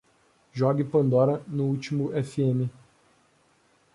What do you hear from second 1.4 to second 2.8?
no último Fm